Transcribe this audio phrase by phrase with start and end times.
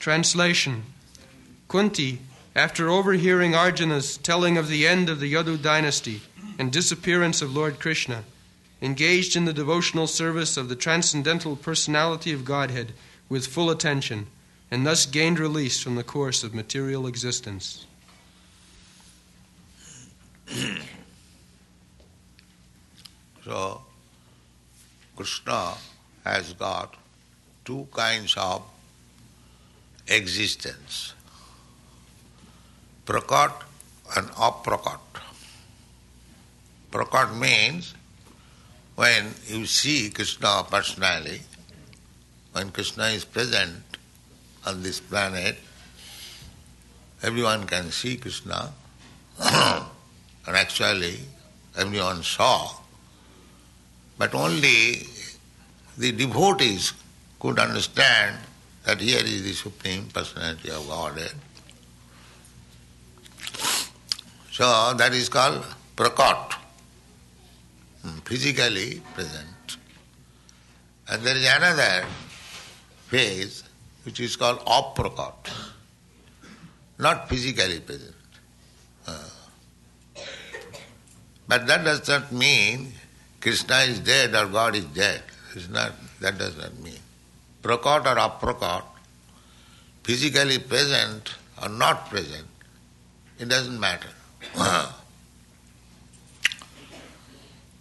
[0.00, 0.82] Translation
[1.68, 2.18] Kunti,
[2.56, 6.22] after overhearing Arjuna's telling of the end of the Yadu dynasty
[6.58, 8.24] and disappearance of Lord Krishna,
[8.82, 12.92] engaged in the devotional service of the transcendental personality of Godhead
[13.28, 14.26] with full attention,
[14.70, 17.84] and thus gained release from the course of material existence.
[23.44, 23.82] so,
[25.14, 25.74] Krishna
[26.24, 26.96] has got
[27.64, 28.62] two kinds of
[30.10, 31.14] existence.
[33.06, 33.54] Prakat
[34.16, 35.00] and aprakat.
[36.90, 37.94] Prakat means
[38.96, 41.40] when you see Krishna personally,
[42.52, 43.82] when Krishna is present
[44.66, 45.56] on this planet,
[47.22, 48.72] everyone can see Krishna,
[49.40, 49.86] and
[50.46, 51.20] actually
[51.78, 52.74] everyone saw,
[54.18, 55.06] but only
[55.96, 56.92] the devotees
[57.38, 58.36] could understand
[58.84, 61.34] that here is the Supreme Personality of Godhead.
[64.52, 65.64] So that is called
[65.96, 66.54] prakat,
[68.02, 69.76] hmm, physically present.
[71.08, 72.06] And there is another
[73.08, 73.64] phase
[74.04, 75.50] which is called aprakat,
[76.98, 78.14] not physically present.
[79.06, 79.28] Uh,
[81.48, 82.92] but that does not mean
[83.40, 85.22] Krishna is dead or God is dead.
[85.54, 86.98] It's not, that does not mean.
[87.62, 88.84] Prakat or aprakat,
[90.02, 92.46] physically present or not present,
[93.38, 94.08] it doesn't matter.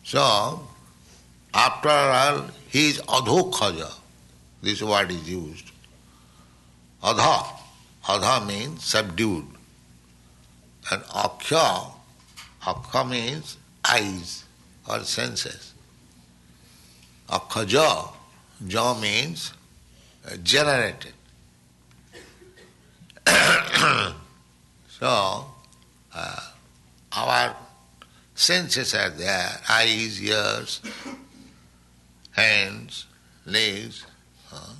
[0.04, 0.68] so,
[1.54, 3.92] after all, he is adhokhaja.
[4.62, 5.72] This word is used.
[7.04, 7.48] Adha.
[8.06, 9.46] Adha means subdued.
[10.92, 11.92] And akhya,
[12.64, 14.44] akhya means eyes
[14.90, 15.74] or senses.
[17.30, 18.12] Akhaja,
[18.68, 19.54] ja means
[20.38, 21.14] generated.
[24.90, 25.46] so,
[26.14, 26.40] uh,
[27.12, 27.56] our
[28.36, 30.82] senses are there eyes, ears,
[32.32, 33.06] hands,
[33.46, 34.06] legs,
[34.54, 34.74] uh,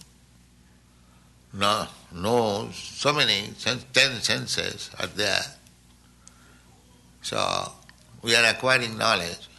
[1.54, 3.50] no, nose, so many,
[3.94, 5.42] ten senses are there.
[7.22, 7.72] So,
[8.22, 9.50] we are acquiring knowledge,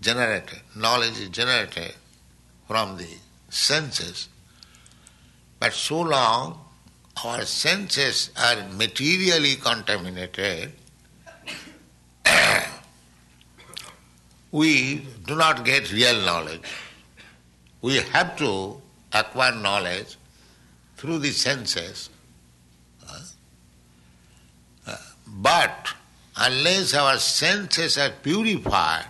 [0.00, 0.60] generated.
[0.76, 1.94] Knowledge is generated
[2.66, 3.08] from the
[3.48, 4.28] senses.
[5.64, 6.60] But so long
[7.24, 10.72] our senses are materially contaminated,
[14.52, 16.60] we do not get real knowledge.
[17.80, 20.18] We have to acquire knowledge
[20.98, 22.10] through the senses.
[23.08, 23.20] Uh,
[24.86, 24.96] uh,
[25.28, 25.94] but
[26.36, 29.06] unless our senses are purified,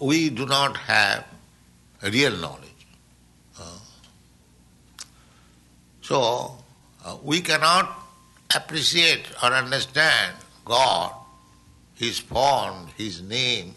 [0.00, 1.26] we do not have
[2.02, 2.75] real knowledge.
[6.06, 6.56] So,
[7.04, 7.90] uh, we cannot
[8.54, 11.10] appreciate or understand God,
[11.96, 13.74] His form, His name,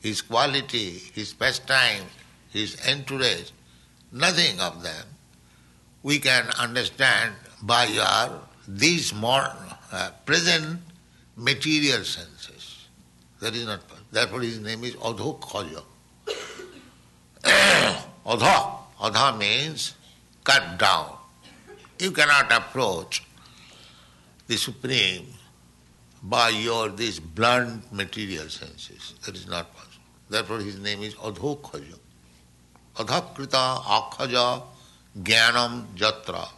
[0.00, 2.04] His quality, His pastime,
[2.52, 3.50] His entourage,
[4.12, 5.04] nothing of them.
[6.04, 9.50] We can understand by our these more
[9.90, 10.78] uh, present
[11.34, 12.86] material senses.
[13.40, 14.06] That is not possible.
[14.12, 15.82] Therefore, his name is Adhokhaja.
[18.24, 18.76] Adha.
[19.00, 19.94] Adha means
[20.44, 21.16] cut down.
[21.98, 23.22] You cannot approach
[24.46, 25.26] the Supreme
[26.22, 29.14] by your these blunt material senses.
[29.24, 30.02] That is not possible.
[30.28, 31.98] Therefore his name is Adhokhaja.
[32.96, 34.62] Adhakrita akhaja
[35.20, 36.48] jnanam jatra.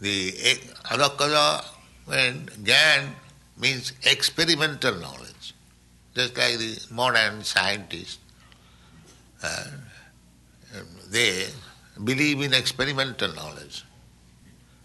[0.00, 1.64] The adhakaja
[2.04, 3.08] when jnana
[3.58, 5.54] means experimental knowledge.
[6.14, 8.18] Just like the modern scientists,
[9.42, 9.64] uh,
[11.10, 11.46] they
[12.02, 13.84] believe in experimental knowledge.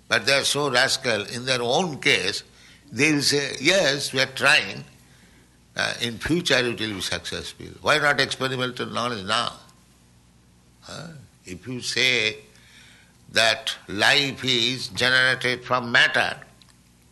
[0.07, 2.43] But they are so rascal in their own case,
[2.91, 4.83] they will say, yes, we are trying,
[5.75, 7.67] uh, in future it will be successful.
[7.81, 9.53] Why not experimental knowledge now?
[10.89, 11.07] Uh,
[11.45, 12.37] if you say
[13.31, 16.37] that life is generated from matter,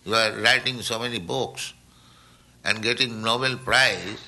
[0.05, 1.73] you are writing so many books
[2.65, 4.19] and getting Nobel Prize,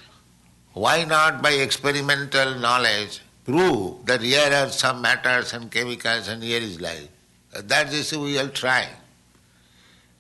[0.74, 3.22] why not by experimental knowledge
[3.52, 7.10] prove that here are some matters and chemicals and here is life.
[7.54, 8.88] That is we will try.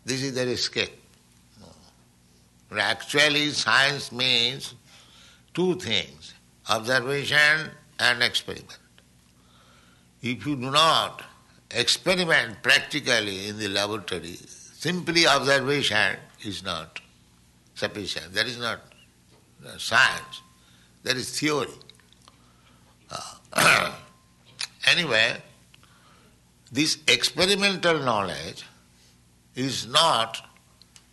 [0.06, 0.98] This is their escape.
[2.78, 4.74] Actually, science means
[5.54, 6.33] two things
[6.69, 7.69] observation
[8.00, 8.80] and experiment.
[10.22, 11.24] If you do not
[11.72, 14.38] experiment practically in the laboratory,
[14.74, 17.00] simply observation is not
[17.75, 18.33] sufficient.
[18.33, 18.81] That is not
[19.78, 20.42] science,
[21.04, 21.68] that is theory.
[24.88, 25.38] anyway,
[26.71, 28.65] this experimental knowledge
[29.56, 30.42] is not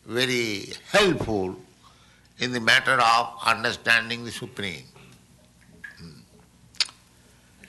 [0.06, 1.56] very helpful
[2.38, 4.84] in the matter of understanding the Supreme.
[5.98, 6.20] Hmm.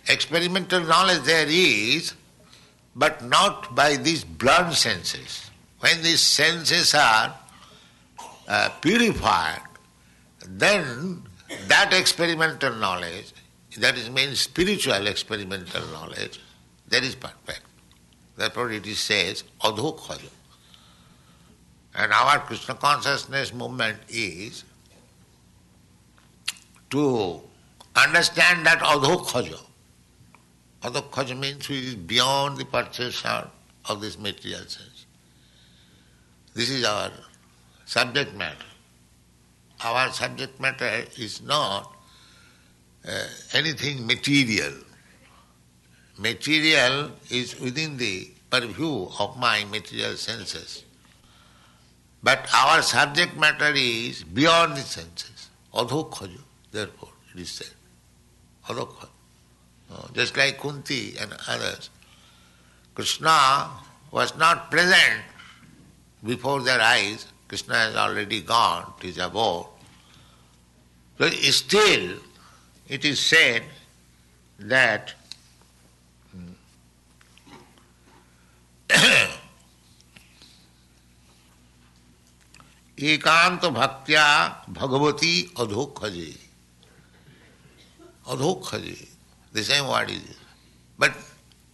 [0.08, 2.14] Experimental knowledge there is,
[2.96, 5.50] but not by these blunt senses.
[5.80, 7.36] When these senses are
[8.48, 9.62] uh, purified,
[10.46, 11.24] then
[11.68, 13.34] that experimental knowledge,
[13.80, 16.40] that is means spiritual experimental knowledge,
[16.90, 17.62] that is perfect.
[18.36, 20.30] Therefore it is says, adhokhaja.
[21.96, 24.64] And our Krishna consciousness movement is
[26.90, 27.42] to
[27.96, 29.60] understand that adhokhaja.
[30.84, 33.50] Adhokhaja means which is beyond the perception
[33.90, 35.06] of this material sense.
[36.54, 37.12] This is our
[37.86, 38.66] subject matter.
[39.84, 41.94] Our subject matter is not
[43.08, 44.74] uh, anything material.
[46.18, 50.84] Material is within the purview of my material senses.
[52.22, 55.50] But our subject matter is beyond the senses.
[55.74, 56.42] Adhokhaju,
[56.72, 57.74] therefore, it is said.
[58.68, 59.10] Adhokhaju.
[59.92, 61.90] Uh, just like Kunti and others.
[62.94, 63.70] Krishna
[64.12, 65.24] was not present
[66.24, 67.26] before their eyes.
[67.48, 69.66] Krishna has already gone to his abode.
[71.18, 72.18] So still,
[72.89, 73.63] it is said
[74.59, 75.15] that
[82.99, 84.27] एकांत भक्त्या
[84.69, 86.33] Bhagwati अधोखजे
[88.29, 89.09] अधोखजे
[89.53, 90.37] the same word is
[90.99, 91.13] but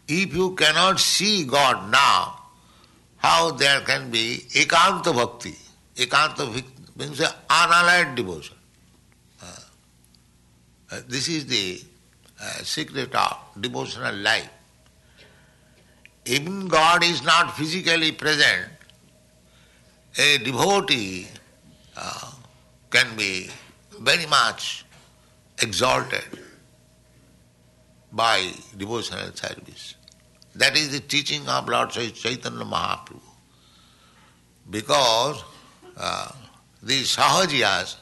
[0.09, 2.41] if you cannot see God now
[3.17, 5.55] how there can be ekanta bhakti
[5.97, 6.47] ekanta
[6.97, 8.54] means unallied devotion uh, uh,
[11.08, 11.82] this is the
[12.42, 14.50] uh, secret of devotional life
[16.26, 18.70] even God is not physically present
[20.18, 21.28] a devotee
[21.98, 22.32] uh,
[22.90, 23.50] can be
[24.00, 24.86] very much
[25.62, 26.24] exalted
[28.12, 29.96] by devotional service.
[30.56, 33.20] That is the teaching of Lord Chaitanya Mahaprabhu.
[34.70, 35.44] Because
[35.98, 36.32] uh,
[36.82, 37.98] the sahajiyas,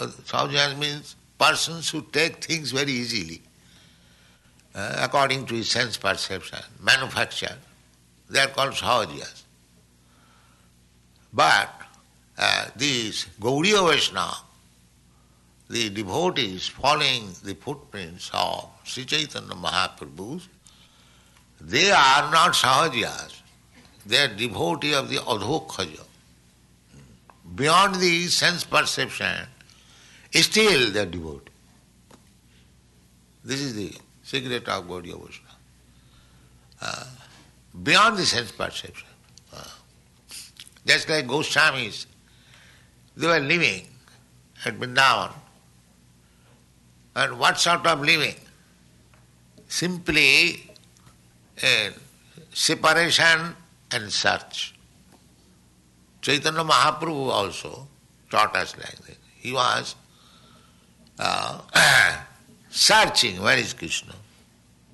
[0.00, 3.42] uh, sahajiyas means persons who take things very easily,
[4.74, 7.56] uh, according to his sense perception, manufacture,
[8.30, 9.42] they are called sahajiyas.
[11.32, 11.70] But
[12.38, 14.36] uh, these Gaudiya Vaishnava,
[15.68, 20.40] the devotees following the footprints of Sri Chaitanya Mahaprabhu,
[21.60, 23.40] they are not sahajiyas.
[24.06, 26.04] They are devotee of the adhokhaja.
[27.56, 29.46] Beyond the sense perception,
[30.40, 31.50] still they are devotee.
[33.44, 33.92] This is the
[34.22, 35.56] secret of Gaudiya Vaishnava.
[36.80, 37.04] Uh,
[37.82, 39.08] beyond the sense perception.
[40.84, 42.06] Just like Goswamis,
[43.16, 43.86] they were living
[44.64, 45.32] at Vrindavan.
[47.14, 48.34] And what sort of living?
[49.68, 50.68] Simply
[52.52, 53.54] separation
[53.92, 54.74] and search.
[56.20, 57.86] Chaitanya Mahaprabhu also
[58.28, 59.18] taught us like that.
[59.36, 59.94] He was
[61.18, 61.60] uh,
[62.70, 64.14] searching where is Krishna,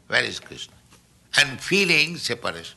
[0.07, 0.75] where is Krishna,
[1.39, 2.77] and feeling separation.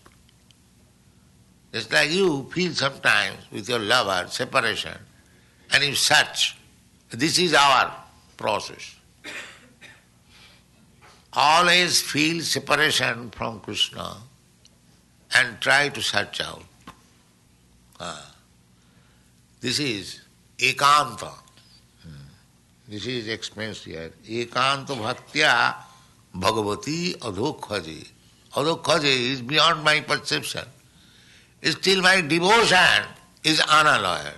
[1.74, 4.98] Just like you feel sometimes with your lover separation
[5.74, 6.58] and you search.
[7.10, 7.94] This is our
[8.38, 8.96] process.
[11.34, 14.18] Always feel separation from Krishna
[15.34, 16.64] and try to search out.
[18.00, 18.32] Ah.
[19.62, 20.22] This is
[20.58, 21.32] ekanta.
[22.92, 24.12] This is explained here.
[24.28, 25.76] Ekanta bhaktya
[26.36, 28.08] bhagavati adhokhaji.
[28.54, 30.66] Adhokhaji is beyond my perception
[31.70, 33.06] still my devotion
[33.44, 34.34] is unalloyed.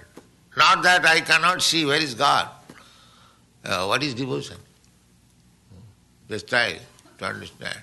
[0.57, 2.50] Not that I cannot see where is God.
[3.63, 4.57] Uh, what is devotion?
[6.29, 6.77] Just try
[7.17, 7.79] to understand.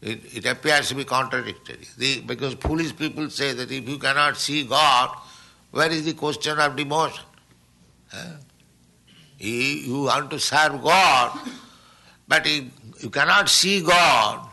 [0.00, 1.86] It, it appears to be contradictory.
[1.98, 5.16] The, because foolish people say that if you cannot see God,
[5.70, 7.24] where is the question of devotion?
[8.12, 8.32] Uh,
[9.40, 11.38] you, want to serve God,
[12.28, 12.64] but if
[13.02, 14.46] you cannot see God,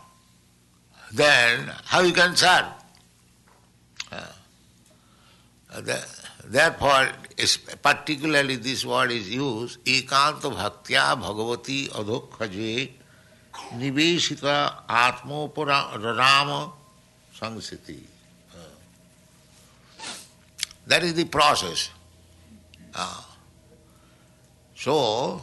[1.12, 2.66] then how you can serve?
[6.44, 7.08] Therefore,
[7.82, 12.90] particularly this word is used, ekanta bhaktya bhagavati adhokhaje
[13.74, 16.72] niveshita atmopara rama
[17.38, 18.00] sangsiti.
[20.86, 21.90] That is the process.
[22.94, 23.22] Uh,
[24.78, 25.42] so,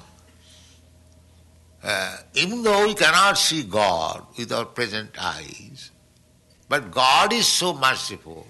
[1.84, 5.92] uh, even though we cannot see God with our present eyes,
[6.68, 8.48] But God is so merciful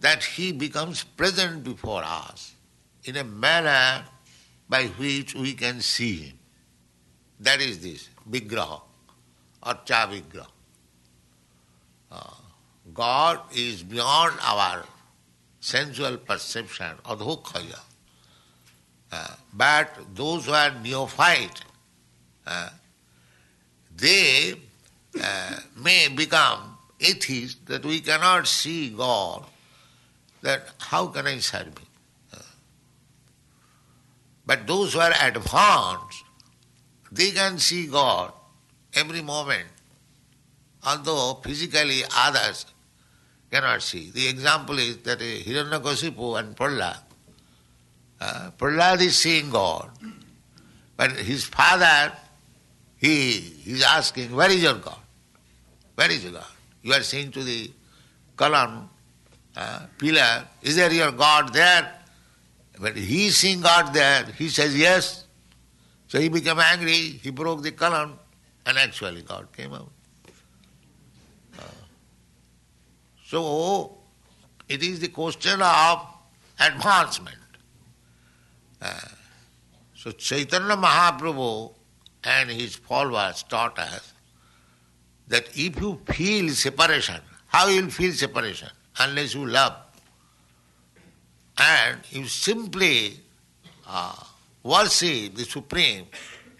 [0.00, 2.52] that He becomes present before us
[3.04, 4.04] in a manner
[4.68, 6.38] by which we can see Him.
[7.40, 8.82] That is this Vigraha
[9.62, 10.48] or Cha Vigraha.
[12.10, 12.34] Uh,
[12.92, 14.84] God is beyond our
[15.60, 17.80] sensual perception, adhokhaya.
[19.10, 21.60] Uh, but those who are neophyte,
[22.46, 22.70] uh,
[23.96, 24.54] they
[25.22, 29.44] uh, may become atheists that we cannot see God,
[30.42, 31.88] that how can I serve him?
[34.48, 36.24] But those who are advanced,
[37.12, 38.32] they can see God
[38.94, 39.68] every moment,
[40.86, 42.64] although physically others
[43.50, 44.10] cannot see.
[44.10, 46.96] The example is that Hiranyakasipu and Prahlad.
[48.20, 49.90] Uh, Prahlad is seeing God,
[50.96, 52.12] but his father,
[52.96, 54.98] he is asking, where is your God?
[55.94, 56.46] Where is your God?
[56.82, 57.70] You are saying to the
[58.36, 58.90] column,
[59.56, 61.92] uh, pillar, is there your God there?
[62.80, 64.24] But he is seeing God there.
[64.36, 65.24] He says yes.
[66.08, 68.18] So he became angry, he broke the column,
[68.64, 69.90] and actually God came out.
[71.58, 71.62] Uh,
[73.26, 73.98] so
[74.68, 76.06] it is the question of
[76.58, 77.37] advancement.
[78.80, 78.94] Uh,
[79.94, 81.72] so Chaitanya Mahaprabhu
[82.24, 84.12] and his followers taught us
[85.28, 88.68] that if you feel separation, how you will feel separation?
[89.00, 89.74] Unless you love.
[91.56, 93.20] And you simply
[93.86, 94.14] uh,
[94.62, 96.06] worship the Supreme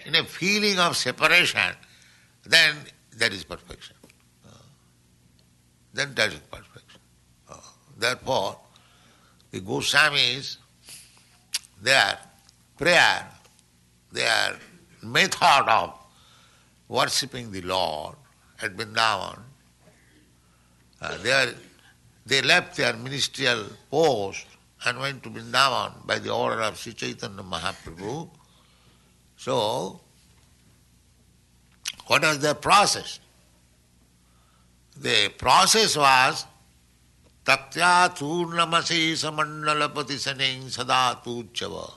[0.04, 1.74] in a feeling of separation,
[2.44, 2.76] then
[3.16, 3.96] that is perfection.
[4.46, 4.52] Uh,
[5.92, 7.00] then that is perfection.
[7.48, 7.56] Uh,
[7.96, 8.58] therefore,
[9.50, 10.56] the Goswamis,
[11.82, 12.18] their
[12.76, 13.26] prayer,
[14.12, 14.56] their
[15.02, 15.94] method of
[16.88, 18.16] worshipping the Lord
[18.62, 19.38] at Vrindavan,
[21.00, 21.54] uh, they, are,
[22.26, 24.46] they left their ministerial post
[24.84, 28.28] and went to Vrindavan by the order of Sri Chaitanya Mahaprabhu.
[29.36, 30.00] So,
[32.06, 33.20] what was the process?
[35.00, 36.44] The process was
[37.48, 41.90] Tatya Turnamase Samandalapati Saning Sada Tuchava.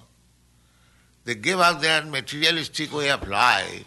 [1.25, 3.83] They gave up their materialistic way of life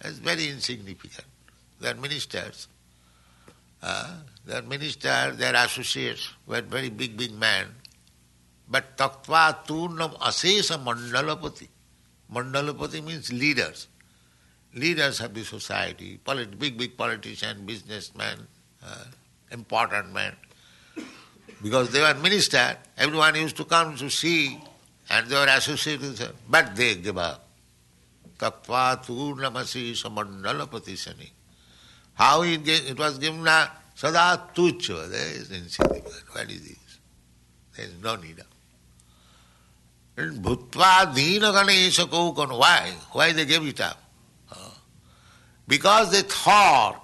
[0.00, 1.26] as very insignificant.
[1.80, 2.68] They are ministers.
[3.82, 7.66] Uh, they are ministers, their associates were very big, big men.
[8.68, 11.66] But taktva turnam asesa mandalapati.
[12.32, 13.88] Mandalapati means leaders.
[14.74, 18.46] Leaders of the society, big, big politicians, businessmen,
[18.86, 19.04] uh,
[19.50, 20.34] important men.
[21.64, 24.60] Because they were minister, everyone used to come to see
[25.08, 26.34] and they were associated with them.
[26.46, 27.48] But they gave up.
[28.36, 31.32] Taktva turnamasi samandalapati sani.
[32.12, 35.10] How it, it was given a sada tucho.
[35.10, 36.24] There is insignificant.
[36.32, 36.98] What is this?
[37.78, 38.46] There is no need of.
[40.42, 42.04] Bhutva dina ganesha.
[42.04, 42.92] Why?
[43.12, 44.02] Why they gave it up?
[45.66, 47.00] Because they thought,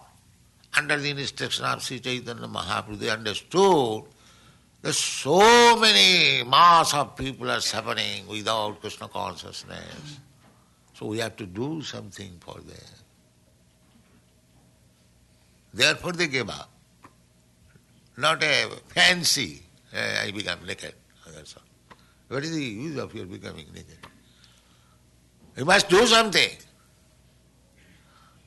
[0.76, 4.04] under the instruction of Sri Chaitanya Mahaprabhu, they understood
[4.82, 10.18] that so many mass of people are suffering without Krishna consciousness.
[10.94, 12.76] So we have to do something for them.
[15.72, 16.70] Therefore they gave up.
[18.16, 20.94] Not a fancy, eh, I become naked.
[21.34, 21.62] That's all.
[22.28, 23.98] What is the use of your becoming naked?
[25.56, 26.50] You must do something.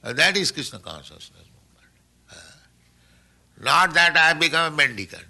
[0.02, 2.44] That is Krishna consciousness movement.
[3.62, 5.26] Not that I become a mendicant.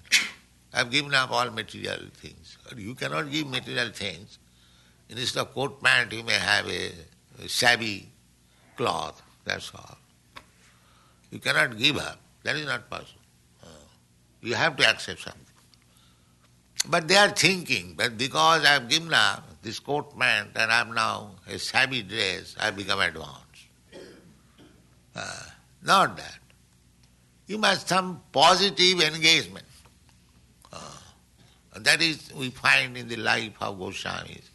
[0.74, 2.58] I have given up all material things.
[2.76, 4.40] You cannot give material things.
[5.10, 6.92] Instead of coat pant, you may have a,
[7.44, 8.10] a shabby
[8.76, 9.22] cloth.
[9.46, 9.98] That's all.
[11.30, 12.20] You cannot give up.
[12.44, 13.22] That is not possible.
[13.64, 13.68] Uh,
[14.42, 15.42] you have to accept something.
[16.88, 20.82] But they are thinking that because I have given up this coat pant and I
[20.82, 23.40] am now a shabby dress, I have become advanced.
[25.16, 25.44] Uh,
[25.84, 26.40] not that.
[27.48, 29.66] You must have some positive engagement.
[31.76, 34.50] That is we find in the life of Goswamis.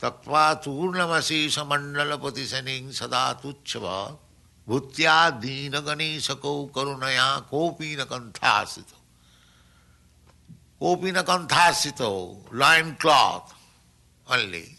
[0.00, 4.16] Tattva turnamasi samandalapati saning sada tuchava
[4.68, 8.94] bhutya dina ganesako karunaya kopina kanthasito.
[10.80, 13.54] Kopina kanthasito, loin cloth
[14.30, 14.76] only.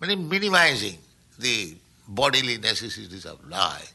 [0.00, 0.96] Meaning minimizing
[1.38, 1.76] the
[2.08, 3.92] bodily necessities of life.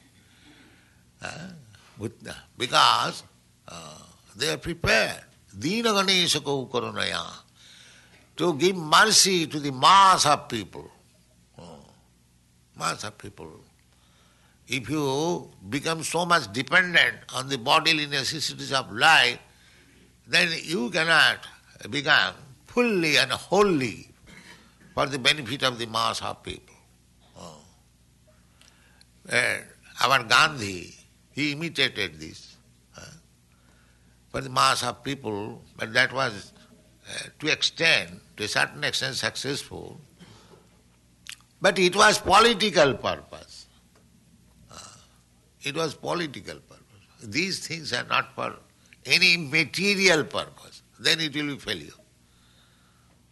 [2.58, 3.24] Because
[3.68, 3.98] uh,
[4.36, 5.24] they are prepared.
[5.58, 7.24] Dina Ganeshako Karunaya
[8.38, 10.90] to give mercy to the mass of people.
[11.56, 11.64] Hmm.
[11.64, 11.80] Oh,
[12.78, 13.52] mass of people.
[14.68, 19.38] if you become so much dependent on the bodily necessities of life,
[20.28, 21.46] then you cannot
[21.90, 22.34] become
[22.66, 24.08] fully and wholly
[24.94, 26.76] for the benefit of the mass of people.
[27.38, 27.60] Oh.
[29.30, 29.64] And
[30.02, 30.96] our Gandhi,
[31.32, 32.55] he imitated this
[34.36, 36.52] for the mass of people, but that was
[37.10, 39.98] uh, to extent, to a certain extent successful,
[41.62, 43.68] but it was political purpose.
[44.70, 44.98] Uh,
[45.64, 47.08] it was political purpose.
[47.24, 48.54] These things are not for
[49.06, 50.82] any material purpose.
[51.00, 52.02] Then it will be failure.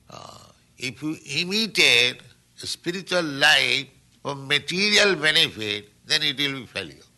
[0.10, 0.38] Uh,
[0.78, 2.22] if you imitate
[2.56, 3.88] spiritual life
[4.22, 7.10] for material benefit, then it will be failure.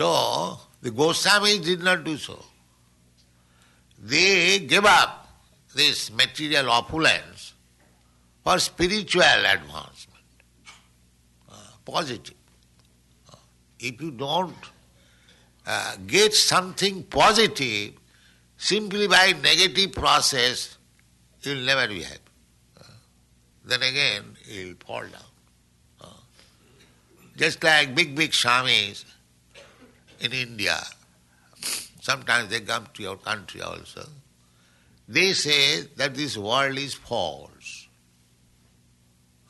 [0.00, 2.42] So, the Goswamis did not do so.
[4.02, 5.28] They gave up
[5.74, 7.52] this material opulence
[8.42, 10.24] for spiritual advancement,
[11.50, 11.54] uh,
[11.84, 12.34] positive.
[13.30, 13.36] Uh,
[13.78, 14.54] if you don't
[15.66, 17.92] uh, get something positive
[18.56, 20.78] simply by negative process,
[21.42, 22.20] you will never be happy.
[22.80, 22.84] Uh,
[23.66, 25.30] then again, you will fall down.
[26.00, 26.06] Uh,
[27.36, 29.04] just like big, big swamis,
[30.20, 30.78] in India,
[32.00, 34.04] sometimes they come to your country also,
[35.08, 37.88] they say that this world is false.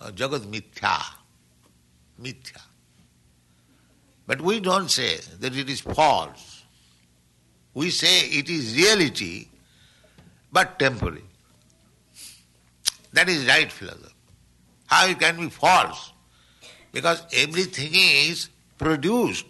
[0.00, 1.03] Uh, Jagat mithya.
[2.23, 2.62] Mithya.
[4.27, 6.62] But we don't say that it is false.
[7.75, 9.49] We say it is reality,
[10.53, 11.25] but temporary.
[13.12, 14.15] That is right philosophy.
[14.87, 16.12] How it can be false?
[16.93, 18.49] Because everything is
[18.79, 19.47] produced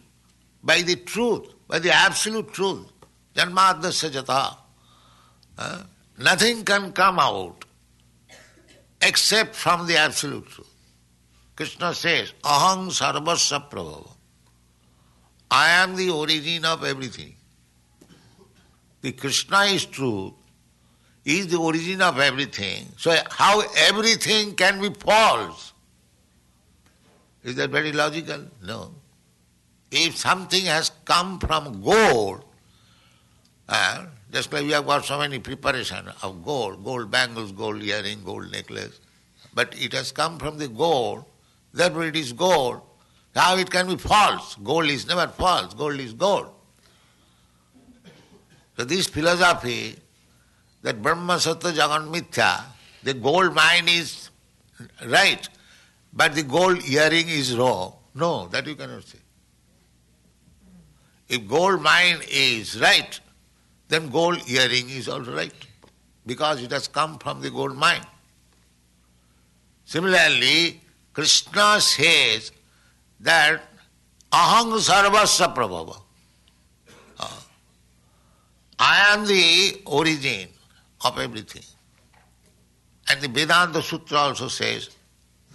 [0.62, 2.86] by the truth, by the absolute truth.
[3.34, 4.56] Janmadasya jata.
[5.56, 5.82] Uh,
[6.18, 7.64] nothing can come out
[9.00, 10.66] except from the absolute truth.
[11.56, 14.10] Krishna says, Aham sarvasya prabhava.
[15.50, 17.34] I am the origin of everything.
[19.02, 20.34] The Krishna is truth,
[21.24, 22.86] is the origin of everything.
[22.96, 25.72] So how everything can be false?
[27.42, 28.44] Is that very logical?
[28.62, 28.94] No.
[29.90, 32.44] If something has come from gold,
[33.68, 38.22] uh, just like we have got so many preparation of gold, gold bangles, gold earring,
[38.24, 39.00] gold necklace,
[39.54, 41.24] but it has come from the gold,
[41.72, 42.82] therefore it is gold.
[43.34, 44.56] How it can be false?
[44.56, 46.50] Gold is never false, gold is gold.
[48.76, 49.96] So this philosophy
[50.82, 52.62] that Brahma Sattva Jagan Mithya,
[53.02, 54.30] the gold mine is
[55.06, 55.48] right,
[56.12, 57.94] but the gold earring is wrong.
[58.14, 59.18] No, that you cannot say.
[61.30, 63.20] If gold mine is right,
[63.86, 65.54] then gold earring is also right
[66.26, 68.04] because it has come from the gold mine.
[69.84, 70.80] Similarly,
[71.12, 72.50] Krishna says
[73.20, 73.62] that
[74.32, 76.00] aham sarvasya prabhava.
[77.20, 77.40] Uh,
[78.80, 80.48] I am the origin
[81.04, 81.62] of everything.
[83.08, 84.90] And the Vedanta Sutra also says,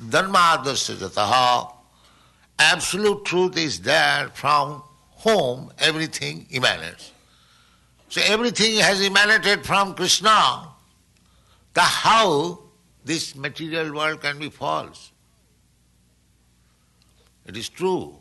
[0.10, 1.74] Dharma Dharmadasya jataha,
[2.60, 4.82] absolute truth is there from
[5.26, 7.12] whom everything emanates.
[8.10, 10.70] So everything has emanated from Krishna.
[11.74, 12.60] The how
[13.04, 15.12] this material world can be false?
[17.48, 18.16] It is true.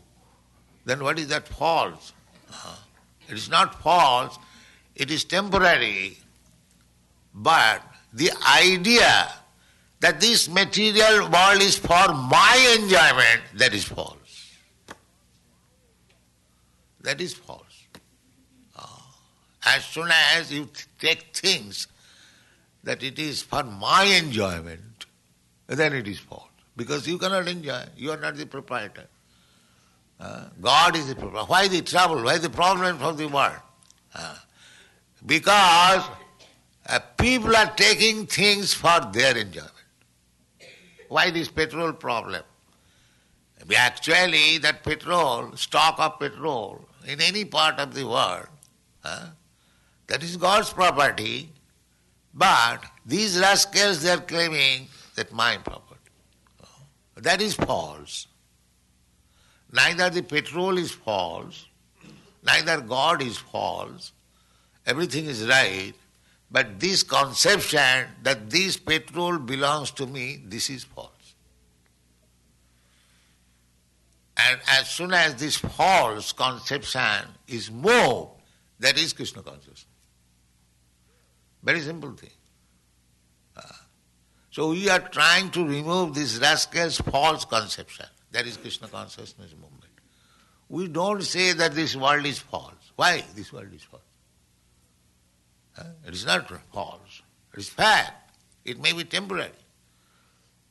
[0.87, 2.15] Then what is that false?
[2.51, 2.77] Uh,
[3.29, 4.39] it is not false,
[4.97, 6.17] it is temporary.
[7.35, 7.83] But
[8.15, 9.29] the idea
[10.01, 14.24] that this material world is for my enjoyment, that is false.
[17.05, 17.87] That is false.
[18.77, 18.87] Uh,
[19.67, 21.87] as soon as you take things
[22.83, 25.07] that it is for my enjoyment,
[25.67, 26.49] then it is false.
[26.77, 29.07] Because you cannot enjoy, you are not the proprietor.
[30.19, 31.47] Uh, God is the proprietor.
[31.47, 32.23] Why the trouble?
[32.23, 33.61] Why the problem of the world?
[34.15, 34.37] Uh,
[35.27, 36.03] because
[37.19, 39.73] people are taking things for their enjoyment.
[41.09, 42.43] Why this petrol problem?
[43.77, 48.49] Actually, that petrol, stock of petrol, in any part of the world.
[50.07, 51.51] That is God's property,
[52.33, 56.01] but these rascals they are claiming that my property.
[57.17, 58.27] That is false.
[59.73, 61.67] Neither the petrol is false,
[62.45, 64.13] neither God is false,
[64.87, 65.95] everything is right,
[66.51, 71.11] but this conception that this petrol belongs to me, this is false.
[74.37, 78.31] And as soon as this false conception is moved,
[78.81, 79.87] that is Krishna consciousness.
[81.63, 82.31] Very simple thing.
[83.57, 83.63] Uh,
[84.51, 88.07] So we are trying to remove this rascal's false conception.
[88.33, 89.93] That is Krishna consciousness movement.
[90.69, 92.93] We don't say that this world is false.
[92.97, 94.03] Why this world is false?
[96.07, 97.23] It is not false.
[97.53, 98.37] It is fact.
[98.65, 99.51] It may be temporary,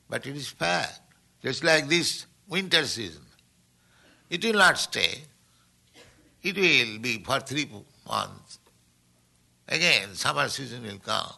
[0.08, 1.00] but it is fact.
[1.42, 3.23] Just like this winter season.
[4.30, 5.22] It will not stay.
[6.42, 7.68] It will be for three
[8.08, 8.58] months.
[9.68, 11.32] Again, summer season will come.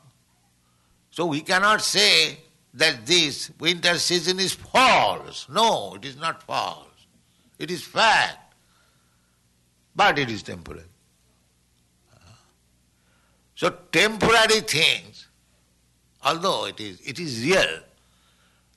[1.10, 2.38] So we cannot say
[2.74, 5.46] that this winter season is false.
[5.48, 7.06] No, it is not false.
[7.58, 8.54] It is fact.
[9.94, 10.82] But it is temporary.
[13.54, 15.28] So temporary things,
[16.22, 17.78] although it is it is real,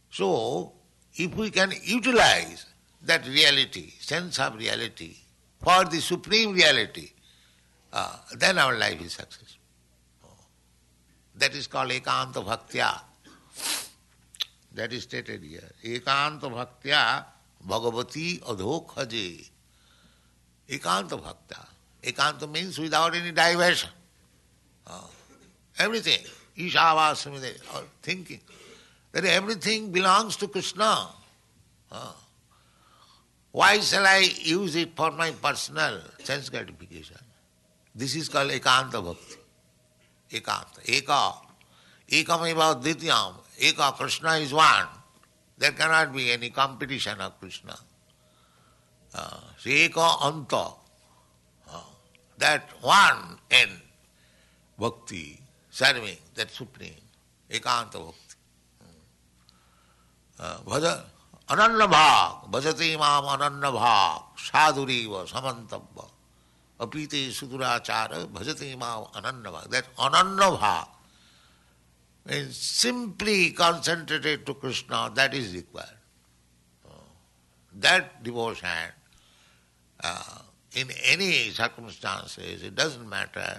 [0.10, 0.72] so
[1.16, 2.66] if we can utilize
[3.04, 5.16] that reality, sense of reality,
[5.62, 7.12] for the supreme reality,
[7.92, 9.60] uh, then our life is successful.
[11.36, 13.00] That is called ekanta bhaktya.
[14.74, 15.70] That is stated here.
[15.84, 17.26] Ekanta bhaktya
[17.66, 19.50] bhagavati adhokhaje.
[20.70, 21.66] Ekanta bhakta.
[22.04, 23.90] Ekanta means without any diversion.
[24.86, 25.02] Uh,
[25.80, 26.20] everything.
[26.58, 27.38] Ishavasami,
[27.74, 28.42] or thinking.
[29.14, 31.08] That everything belongs to Krishna.
[31.92, 32.12] Uh,
[33.52, 37.18] why shall I use it for my personal sense gratification?
[37.96, 39.38] This is called ekanta bhakti.
[40.32, 40.80] Ekanta.
[40.86, 41.34] Eka.
[42.10, 43.34] Ekameva dityam.
[43.60, 43.98] Eka.
[43.98, 44.88] Krishna is one.
[45.58, 47.76] There cannot be any competition of Krishna.
[49.14, 50.76] Uh, so eka anta.
[51.68, 51.82] Uh,
[52.38, 53.82] that one end.
[54.78, 55.40] Bhakti.
[55.72, 56.18] Serving.
[56.36, 56.94] That supreme.
[57.50, 58.36] Ekanta bhakti.
[60.40, 61.04] Uh, bhaja.
[61.50, 66.00] انن بھاگ بجتی مام انن بھاگ سادری و سمنتب
[66.80, 70.98] اپیتے سدراچار بھجتی مام انن بھاگ that انن بھاگ
[72.54, 75.98] simply concentrated to Krishna that is required
[77.74, 78.90] that devotion
[80.72, 83.58] in any circumstances it doesn't matter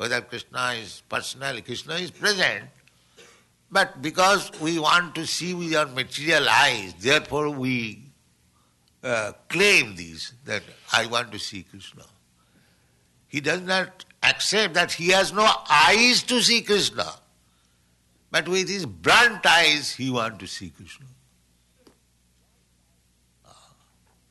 [0.00, 2.81] whether Krishna is personal Krishna is present
[3.72, 8.02] but because we want to see with our material eyes, therefore we
[9.02, 12.04] uh, claim this, that I want to see Krishna.
[13.28, 17.06] He does not accept that he has no eyes to see Krishna.
[18.30, 21.06] But with his burnt eyes, he wants to see Krishna.
[23.46, 23.74] Ah,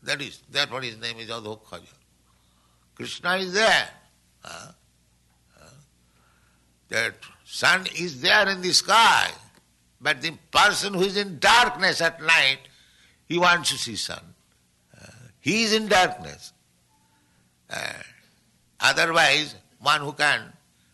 [0.03, 1.81] that is, what his name is Adhokhaja.
[2.93, 3.89] Krishna is there.
[4.45, 4.67] Uh,
[5.59, 5.65] uh,
[6.89, 7.15] that
[7.51, 9.29] Sun is there in the sky,
[9.99, 12.59] but the person who is in darkness at night,
[13.25, 14.23] he wants to see sun.
[14.97, 15.11] Uh,
[15.41, 16.53] he is in darkness.
[17.69, 18.03] Uh,
[18.79, 20.53] otherwise, one who can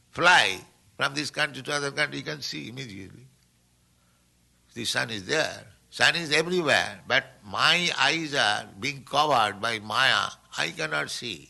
[0.09, 0.59] fly
[0.97, 3.27] from this country to other country, he can see immediately.
[4.73, 5.63] The sun is there.
[5.91, 10.31] Sun is everywhere, but my eyes are being covered by Maya.
[10.57, 11.49] I cannot see.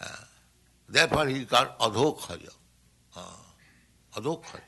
[0.00, 0.24] Uh,
[0.88, 2.54] therefore, he is called Adhokhaja.
[4.16, 4.60] Adhokhaja.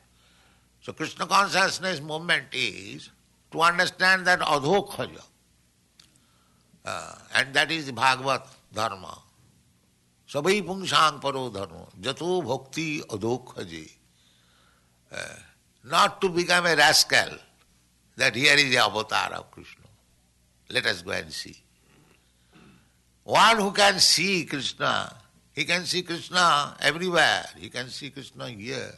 [0.81, 3.11] So Krishna consciousness movement is
[3.51, 5.23] to understand that Adhokhaja.
[6.85, 8.43] Uh, and that is the Bhagavad
[8.75, 9.19] Dharma.
[10.33, 11.87] Sabai pungsang paro dharma.
[12.01, 13.91] Jato bhakti adhokhaje.
[15.13, 15.19] Uh,
[15.85, 17.37] not to become a rascal,
[18.17, 19.85] that here is the avatar of Krishna.
[20.71, 21.57] Let us go and see.
[23.25, 25.15] One who can see Krishna,
[25.53, 27.45] he can see Krishna everywhere.
[27.59, 28.95] He can see Krishna here.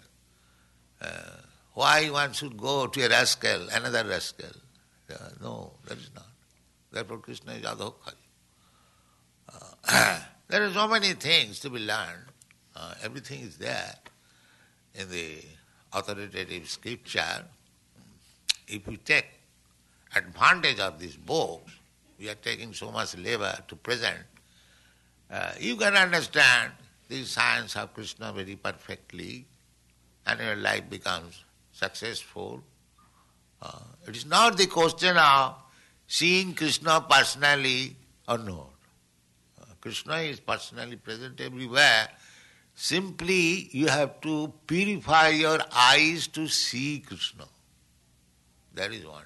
[1.04, 1.36] Uh,
[1.74, 4.54] why one should go to a rascal, another rascal?
[5.10, 6.26] Uh, no, that is not.
[6.90, 8.14] Therefore Krishna is Adhokhari.
[9.52, 12.26] Uh, there are so many things to be learned.
[12.76, 13.94] Uh, everything is there
[14.94, 15.38] in the
[15.92, 17.44] authoritative scripture.
[18.68, 19.26] If we take
[20.16, 21.72] advantage of these books,
[22.18, 24.24] we are taking so much labor to present,
[25.30, 26.72] uh, you can understand
[27.08, 29.46] the science of Krishna very perfectly
[30.26, 32.62] and your life becomes successful.
[33.60, 35.54] Uh, it is not the question of
[36.06, 37.96] seeing Krishna personally
[38.28, 38.70] or not.
[39.60, 42.08] Uh, Krishna is personally present everywhere.
[42.74, 47.44] Simply you have to purify your eyes to see Krishna.
[48.74, 49.24] That is what.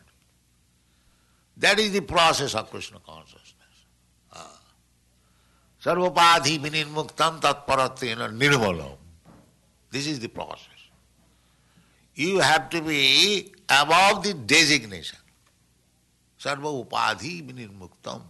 [1.56, 3.54] That is the process of Krishna consciousness.
[4.32, 4.44] Uh,
[5.82, 8.96] Sarvapadhi vinirmuktam tatparatena nirmalam.
[9.90, 10.67] This is the process
[12.18, 15.18] you have to be above the designation.
[16.38, 18.22] Sarva upadhi vinirmuktam.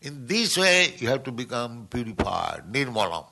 [0.00, 3.26] In this way, you have to become purified, nirmalam.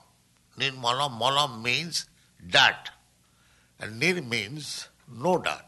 [0.59, 2.05] Nirmalam, malam means
[2.47, 2.91] dirt.
[3.79, 5.65] And nir means no dirt.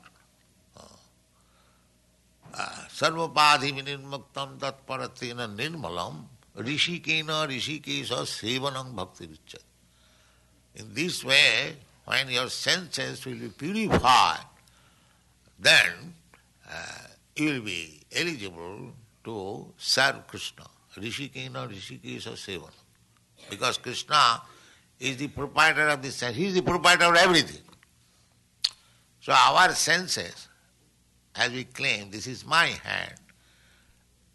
[2.53, 6.25] Uh, sarva upadhi vinirmuktam tatparatina nirmalam.
[6.55, 9.63] Rishikena, Rishikesa, Sevanam, Bhaktir Uchyate.
[10.75, 14.45] In this way, when your senses will be purified,
[15.59, 16.13] then
[16.69, 20.65] uh, you will be eligible to serve Krishna.
[20.97, 22.69] Rishikena rishikesa sevanam.
[23.49, 24.41] Because Krishna
[24.99, 26.35] is the proprietor of this sense.
[26.35, 27.61] He is the proprietor of everything.
[29.21, 30.47] So our senses,
[31.35, 33.15] as we claim, this is my hand.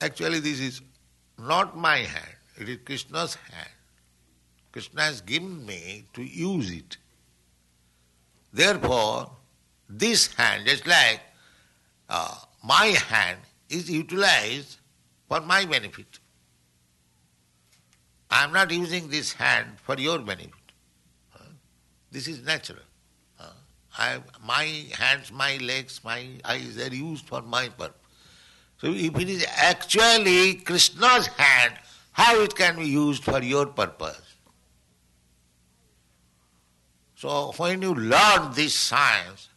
[0.00, 0.80] Actually, this is
[1.38, 3.70] not my hand, it is Krishna's hand.
[4.72, 6.96] Krishna has given me to use it.
[8.52, 9.30] Therefore,
[9.88, 11.20] this hand, just like
[12.08, 12.34] uh,
[12.64, 14.78] my hand, is utilized
[15.28, 16.18] for my benefit.
[18.30, 20.52] I am not using this hand for your benefit.
[22.10, 22.80] This is natural.
[23.98, 27.96] I, my hands, my legs, my eyes are used for my purpose.
[28.80, 31.74] So if it is actually Krishna's hand,
[32.12, 34.27] how it can be used for your purpose?
[37.18, 39.48] So when you learn this science,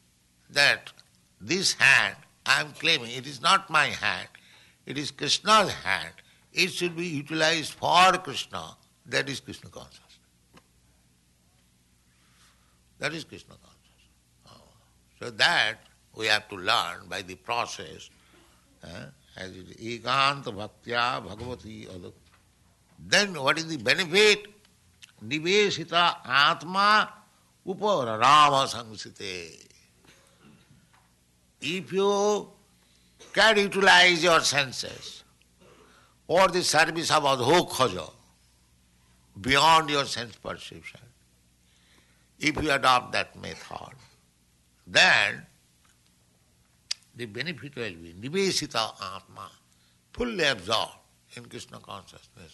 [0.50, 0.92] that
[1.40, 4.30] this hand I am claiming, it is not my hand,
[4.88, 6.14] it is Krishna's hand,
[6.54, 10.18] it should be utilized for Krishna, that is Krishna consciousness.
[12.98, 14.08] That is Krishna consciousness.
[14.48, 14.74] Oh.
[15.20, 15.76] So that
[16.16, 18.10] we have to learn by the process
[18.84, 18.88] eh,
[19.38, 22.12] as it is ekanta bhaktya bhagavati.
[23.08, 24.48] Then what is the benefit?
[25.24, 27.21] Nivesita atma
[27.66, 29.22] ائزنڈ
[34.24, 35.76] your سینسنڈ
[43.36, 43.96] method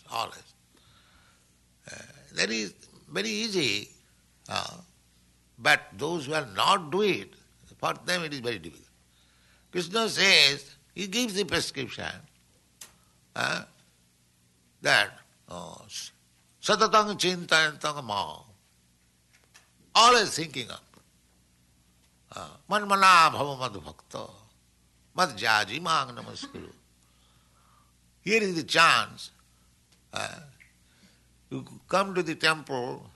[0.05, 0.53] آبز
[3.07, 3.85] very easy
[5.57, 7.33] but those who are not do it,
[7.77, 8.87] for them it is very difficult.
[9.71, 12.05] Krishna says, he gives the prescription
[13.35, 13.63] uh,
[14.81, 15.11] that
[15.49, 15.81] oh,
[16.61, 18.39] satatang chintayantang ma,
[19.93, 20.79] always thinking of
[22.69, 24.29] manmana bhava madhvakta.
[25.17, 26.71] Madhyaji mang namaskuru.
[28.21, 29.31] Here is the chance.
[30.13, 30.39] Uh,
[31.49, 33.09] you come to the temple,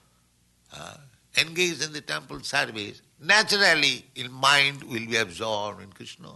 [0.74, 0.96] uh,
[1.38, 6.30] engage in the temple service, naturally your mind will be absorbed in Krishna.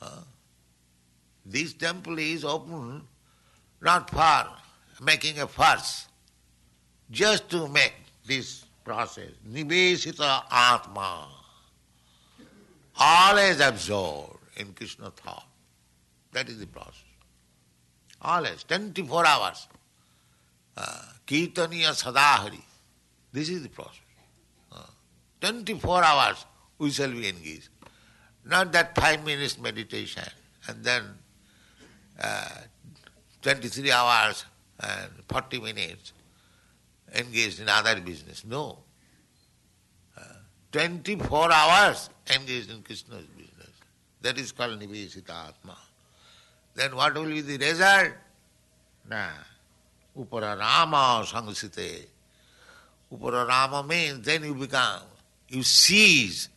[0.00, 0.20] Uh,
[1.44, 3.02] this temple is open
[3.80, 6.08] not for making a fuss,
[7.10, 7.94] just to make
[8.26, 9.30] this process.
[9.48, 11.28] Nivesita Atma
[12.98, 15.46] always absorbed in Krishna thought.
[16.32, 17.02] That is the process.
[18.20, 19.68] Always, 24 hours.
[20.76, 22.62] Uh, Kirtaniya Sadahari.
[23.32, 24.00] This is the process.
[24.72, 24.82] Uh,
[25.40, 26.44] 24 hours
[26.78, 27.68] we shall be engaged.
[28.44, 30.22] Not that 5 minutes meditation
[30.68, 31.02] and then
[32.22, 32.48] uh,
[33.42, 34.44] 23 hours
[34.80, 36.12] and 40 minutes
[37.14, 38.44] engaged in other business.
[38.44, 38.78] No.
[40.76, 43.70] 24 hours engaged in Krishna's business.
[44.20, 45.76] That is called Nivesita Atma.
[46.74, 48.12] Then what will be the result?
[49.08, 49.28] Na.
[50.18, 52.06] Upara Rama Sangsite.
[53.12, 55.02] Upara Rama means then you become,
[55.48, 56.48] you cease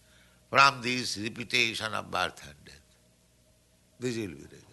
[0.49, 2.81] from this repetition of birth and death.
[3.99, 4.65] This will be the result.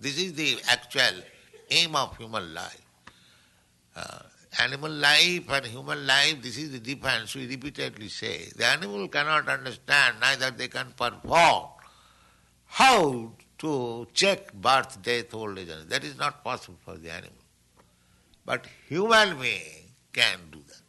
[0.00, 1.22] This is the actual
[1.70, 2.82] aim of human life.
[3.96, 4.18] Uh,
[4.60, 8.50] Animal life and human life, this is the difference we repeatedly say.
[8.54, 11.68] The animal cannot understand, neither they can perform
[12.66, 15.68] how to check birth, death, old age.
[15.88, 17.32] That is not possible for the animal.
[18.44, 20.82] But human being can do that.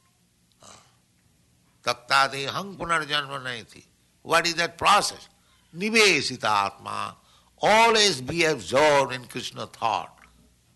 [1.84, 3.84] Taktade hang punarjanma
[4.22, 5.28] What is that process?
[5.76, 7.16] Nivesita atma.
[7.62, 10.14] Always be absorbed in Krishna thought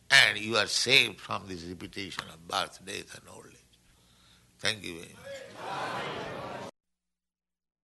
[0.10, 3.56] and you are saved from this repetition of birth, death, and old age.
[4.60, 6.37] Thank you very much.